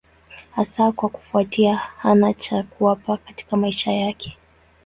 Hasa 0.51 0.91
kwa 0.91 1.09
kufuatia 1.09 1.75
hana 1.77 2.33
cha 2.33 2.63
kuwapa 2.63 3.17
katika 3.17 3.57
maisha 3.57 3.91
yake. 3.91 4.37